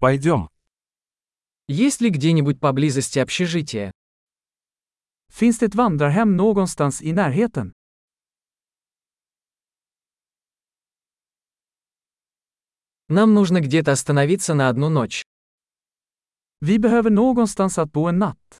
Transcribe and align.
Пойдем. 0.00 0.48
Есть 1.66 2.00
ли 2.00 2.10
где-нибудь 2.10 2.60
поблизости 2.60 3.18
общежитие? 3.18 3.90
Finns 5.28 5.58
det 5.58 5.66
ett 5.66 5.74
vandrarhem 5.74 6.36
någonstans 6.36 7.02
i 7.02 7.12
närheten? 7.12 7.72
Нам 13.08 13.34
нужно 13.34 13.60
где-то 13.60 13.92
остановиться 13.92 14.54
на 14.54 14.68
одну 14.68 14.88
ночь. 14.88 15.24
Vi 16.60 16.78
behöver 16.78 17.10
någonstans 17.10 17.78
att 17.78 17.92
bo 17.92 18.06
en 18.08 18.18
natt. 18.18 18.58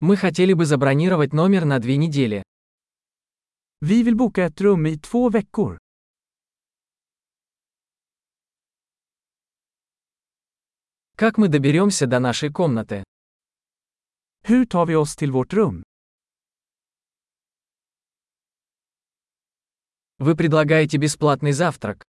Мы 0.00 0.16
хотели 0.16 0.52
бы 0.52 0.66
забронировать 0.66 1.32
номер 1.32 1.64
на 1.64 1.78
две 1.78 1.96
недели. 1.96 2.42
Vi 3.80 4.02
vill 4.02 4.16
boka 4.16 4.44
ett 4.44 4.60
rum 4.60 4.86
i 4.86 4.98
två 4.98 5.30
veckor. 5.30 5.78
Как 11.16 11.38
мы 11.38 11.46
доберемся 11.46 12.08
до 12.08 12.18
нашей 12.18 12.50
комнаты? 12.50 13.04
Hur 14.48 14.66
tar 14.66 14.84
vi 14.86 14.96
oss 14.96 15.14
till 15.14 15.30
vårt 15.30 15.52
rum? 15.52 15.84
Вы 20.18 20.34
предлагаете 20.34 20.98
бесплатный 20.98 21.52
завтрак. 21.52 22.02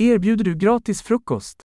Erbjuder 0.00 0.44
du 0.44 0.54
gratis 0.54 1.00
frukost? 1.00 1.62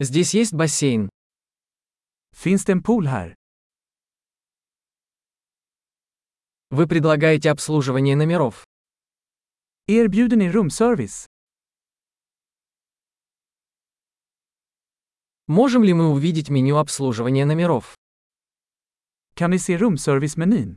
Здесь 0.00 0.34
есть 0.34 0.52
бассейн. 0.52 1.08
Finns 2.34 2.64
det 2.64 2.72
en 2.72 2.82
pool 2.82 3.06
här? 3.06 3.36
Вы 6.70 6.88
предлагаете 6.88 7.52
обслуживание 7.52 8.16
номеров. 8.16 8.66
Erbjuder 9.86 10.36
ni 10.36 10.50
rumservice? 10.50 11.31
Можем 15.48 15.82
ли 15.82 15.92
мы 15.92 16.08
увидеть 16.10 16.50
меню 16.50 16.76
обслуживания 16.76 17.44
номеров? 17.44 17.96
Kan 19.34 19.50
ni 19.50 19.58
se 19.58 19.76
rumservice-menyn? 19.76 20.76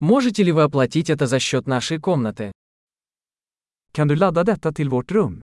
Можете 0.00 0.42
ли 0.42 0.52
вы 0.52 0.62
оплатить 0.64 1.08
это 1.08 1.26
за 1.26 1.38
счет 1.38 1.66
нашей 1.66 1.98
комнаты? 1.98 2.52
Kan 3.92 4.08
du 4.08 4.16
ladda 4.16 4.44
detta 4.44 4.72
till 4.72 4.88
vårt 4.90 5.10
rum? 5.10 5.40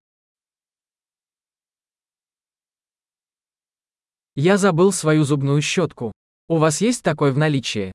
Я 4.35 4.57
забыл 4.57 4.91
свою 4.91 5.23
зубную 5.23 5.61
щетку. 5.61 6.11
У 6.47 6.57
вас 6.57 6.81
есть 6.81 7.03
такой 7.03 7.31
в 7.31 7.38
наличии? 7.38 7.91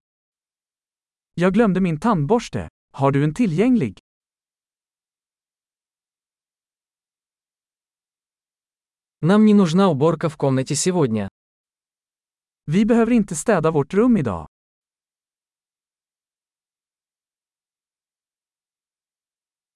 Jag 1.36 1.52
glömde 1.54 1.80
min 1.80 2.00
tandborste. 2.00 2.68
Har 2.92 3.12
du 3.12 3.24
en 3.24 3.34
tillgänglig? 3.34 3.98
Нам 9.20 9.44
не 9.46 9.54
нужна 9.54 9.88
уборка 9.88 10.28
в 10.28 10.36
комнате 10.36 10.74
сегодня. 10.74 11.28
Vi 12.66 12.84
behöver 12.84 13.12
inte 13.12 13.34
städa 13.34 13.70
vårt 13.70 13.94
rum 13.94 14.16
idag. 14.16 14.46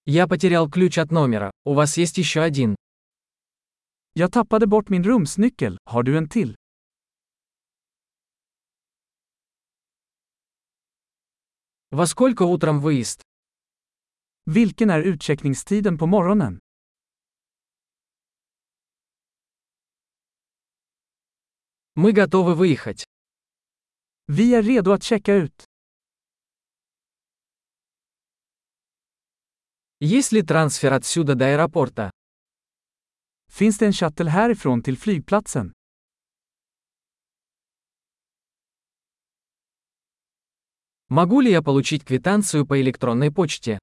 Я 0.04 0.26
потерял 0.28 0.70
ключ 0.70 0.98
от 0.98 1.10
номера. 1.10 1.50
У 1.64 1.74
вас 1.74 1.96
есть 1.96 2.18
еще 2.18 2.42
один. 2.42 2.76
Jag 4.12 4.32
tappade 4.32 4.66
bort 4.66 4.88
min 4.88 5.04
rumsnyckel. 5.04 5.78
Har 5.84 6.02
du 6.02 6.16
en 6.16 6.28
till? 6.28 6.56
Во 11.90 12.06
сколько 12.06 12.42
утром 12.42 12.80
выезд? 12.80 13.22
Vilken 14.46 14.90
är 14.90 15.00
utcheckningstiden 15.00 15.98
på 15.98 16.06
morgonen? 16.06 16.60
Мы 22.02 22.12
готовы 22.12 22.54
выехать. 22.54 23.04
Vi 24.26 24.54
är 24.54 24.62
redo 24.62 24.92
att 24.92 25.02
checka 25.02 25.34
ut. 25.34 25.64
Есть 29.98 30.32
ли 30.32 30.42
трансфер 30.42 30.94
отсюда 30.94 31.34
до 31.34 31.44
аэропорта? 31.44 32.10
Finns 33.52 33.78
det 33.78 33.86
en 33.86 33.92
shuttle 33.92 34.30
härifrån 34.30 34.82
till 34.82 34.96
flygplatsen? 34.96 35.72
Могу 41.08 41.40
ли 41.42 41.50
я 41.50 41.62
получить 41.62 42.04
квитанцию 42.04 42.66
по 42.66 42.80
электронной 42.80 43.30
почте? 43.30 43.78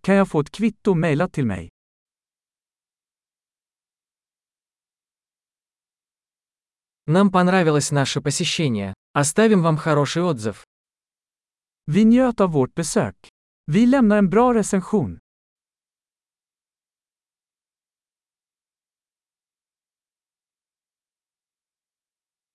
Kan 0.00 0.14
jag 0.14 0.28
få 0.28 0.40
ett 0.40 0.50
kvitto 0.50 0.94
mejlat 0.94 1.32
till 1.32 1.46
mig? 1.46 1.71
Нам 7.12 7.30
понравилось 7.30 7.90
наше 7.90 8.22
посещение. 8.22 8.94
Оставим 9.12 9.62
вам 9.62 9.76
хороший 9.76 10.22
отзыв. 10.22 10.64
Vi 11.86 12.04
njöt 12.04 12.40
av 12.40 12.50
vårt 12.50 12.74
besök. 12.74 13.14
Vi 13.66 13.86
lämnar 13.86 14.18
en 14.18 14.28
bra 14.28 14.54
recension. 14.54 15.18